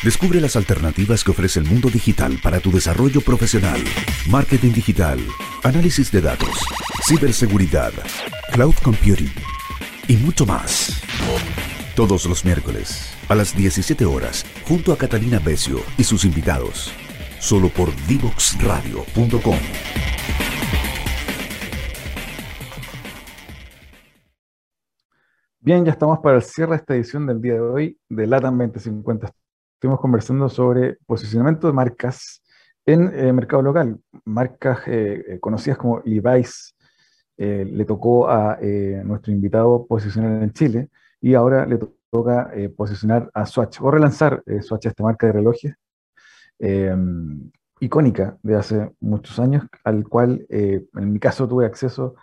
[0.04, 3.84] Descubre las alternativas que ofrece el mundo digital para tu desarrollo profesional.
[4.28, 5.20] Marketing digital,
[5.64, 6.60] análisis de datos,
[7.06, 7.92] ciberseguridad,
[8.54, 9.34] cloud computing
[10.08, 11.02] y mucho más.
[11.96, 16.94] Todos los miércoles a las 17 horas, junto a Catalina Becio y sus invitados
[17.40, 19.56] solo por divoxradio.com.
[25.62, 28.58] Bien, ya estamos para el cierre de esta edición del día de hoy de LATAM
[28.58, 29.30] 2050.
[29.74, 32.42] Estuvimos conversando sobre posicionamiento de marcas
[32.86, 34.00] en el eh, mercado local.
[34.26, 36.76] Marcas eh, eh, conocidas como Levi's
[37.38, 38.58] le tocó a
[39.06, 40.90] nuestro invitado posicionar en Chile
[41.22, 41.80] y ahora le
[42.12, 45.74] toca posicionar a Swatch o relanzar Swatch, esta marca de relojes,
[46.60, 52.16] Em, icónica de hace muchos años, al cual eh, en mi caso tuve acceso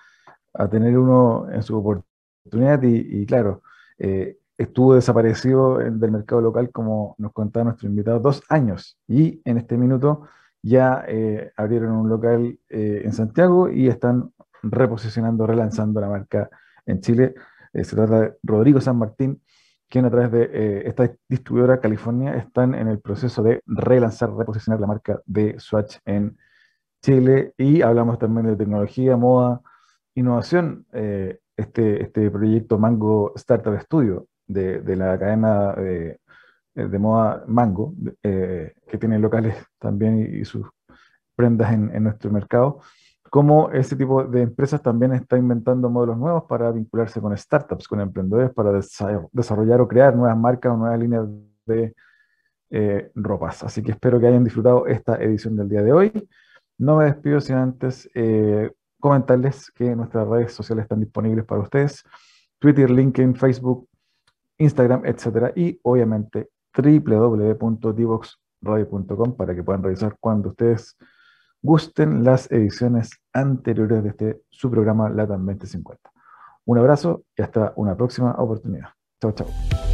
[0.52, 3.62] a tener uno en su oportunidad y, claro,
[3.98, 9.58] eh, estuvo desaparecido del mercado local, como nos contaba nuestro invitado, dos años y en
[9.58, 10.28] este minuto
[10.62, 14.32] ya eh, abrieron un local en Santiago y están
[14.62, 16.50] reposicionando, relanzando la marca
[16.84, 17.34] en Chile.
[17.72, 19.40] se trata de Rodrigo San Martín,
[19.88, 24.80] quien a través de eh, esta distribuidora California están en el proceso de relanzar, reposicionar
[24.80, 26.36] la marca de Swatch en
[27.02, 29.60] Chile y hablamos también de tecnología, moda,
[30.14, 30.86] innovación.
[30.92, 36.18] Eh, este, este proyecto Mango Startup Studio de, la cadena de,
[36.98, 40.68] moda Mango, eh, que tiene locales también y, sus
[41.34, 42.80] prendas en, en nuestro mercado,
[43.36, 48.00] cómo ese tipo de empresas también está inventando modelos nuevos para vincularse con startups, con
[48.00, 48.72] emprendedores, para
[49.30, 51.26] desarrollar o crear nuevas marcas o nuevas líneas
[51.66, 51.94] de
[52.70, 53.62] eh, ropas.
[53.62, 56.26] Así que espero que hayan disfrutado esta edición del día de hoy.
[56.78, 62.02] No me despido sin antes eh, comentarles que nuestras redes sociales están disponibles para ustedes.
[62.58, 63.86] Twitter, LinkedIn, Facebook,
[64.56, 70.96] Instagram, etcétera, y obviamente www.divoxradio.com para que puedan revisar cuando ustedes
[71.62, 76.10] gusten las ediciones anteriores de este su programa LATAM 2050.
[76.66, 78.88] Un abrazo y hasta una próxima oportunidad.
[79.20, 79.85] Chao, chao.